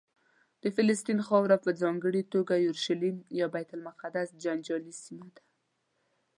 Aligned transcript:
د 0.63 0.65
فلسطین 0.75 1.19
خاوره 1.27 1.57
په 1.65 1.69
ځانګړې 1.81 2.21
توګه 2.33 2.53
یورشلیم 2.65 3.17
یا 3.39 3.45
بیت 3.55 3.69
المقدس 3.73 4.29
جنجالي 4.43 4.93
سیمه 5.03 5.29
ده. 5.35 5.43